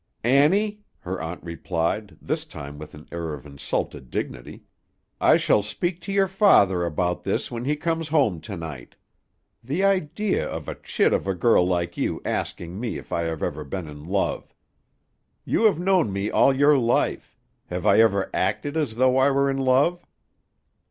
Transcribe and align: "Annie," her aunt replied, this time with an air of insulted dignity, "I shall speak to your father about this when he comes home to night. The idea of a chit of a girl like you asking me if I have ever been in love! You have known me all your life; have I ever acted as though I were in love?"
"Annie," 0.23 0.81
her 1.01 1.21
aunt 1.21 1.43
replied, 1.43 2.17
this 2.19 2.43
time 2.43 2.79
with 2.79 2.95
an 2.95 3.07
air 3.11 3.35
of 3.35 3.45
insulted 3.45 4.09
dignity, 4.09 4.63
"I 5.19 5.37
shall 5.37 5.61
speak 5.61 6.01
to 6.01 6.11
your 6.11 6.27
father 6.27 6.83
about 6.87 7.21
this 7.23 7.51
when 7.51 7.65
he 7.65 7.75
comes 7.75 8.07
home 8.07 8.41
to 8.41 8.57
night. 8.57 8.95
The 9.63 9.83
idea 9.83 10.49
of 10.49 10.67
a 10.67 10.73
chit 10.73 11.13
of 11.13 11.27
a 11.27 11.35
girl 11.35 11.67
like 11.67 11.97
you 11.97 12.19
asking 12.25 12.79
me 12.79 12.97
if 12.97 13.11
I 13.13 13.25
have 13.25 13.43
ever 13.43 13.63
been 13.63 13.87
in 13.87 14.03
love! 14.05 14.55
You 15.45 15.65
have 15.65 15.77
known 15.77 16.11
me 16.11 16.31
all 16.31 16.51
your 16.51 16.79
life; 16.79 17.37
have 17.67 17.85
I 17.85 17.99
ever 17.99 18.31
acted 18.33 18.75
as 18.75 18.95
though 18.95 19.17
I 19.17 19.29
were 19.29 19.51
in 19.51 19.57
love?" 19.59 20.03